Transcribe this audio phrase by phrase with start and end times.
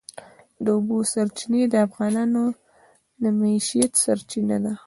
[0.63, 2.43] د اوبو سرچینې د افغانانو
[3.21, 4.73] د معیشت سرچینه ده.